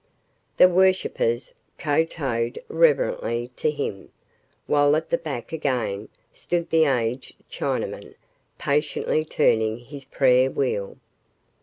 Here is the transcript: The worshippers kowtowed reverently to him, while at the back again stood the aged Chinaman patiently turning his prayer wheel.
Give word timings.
The 0.57 0.67
worshippers 0.67 1.53
kowtowed 1.77 2.57
reverently 2.69 3.51
to 3.57 3.69
him, 3.69 4.09
while 4.65 4.95
at 4.95 5.09
the 5.11 5.17
back 5.19 5.53
again 5.53 6.09
stood 6.33 6.71
the 6.71 6.85
aged 6.85 7.35
Chinaman 7.51 8.15
patiently 8.57 9.23
turning 9.23 9.77
his 9.77 10.05
prayer 10.05 10.49
wheel. 10.49 10.97